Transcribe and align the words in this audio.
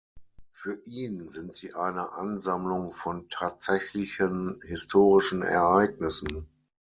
Für 0.51 0.81
ihn 0.85 1.29
sind 1.29 1.53
sie 1.53 1.75
eine 1.75 2.13
Ansammlung 2.13 2.91
von 2.91 3.29
tatsächlichen 3.29 4.59
historischen 4.65 5.43
Ereignissen. 5.43 6.47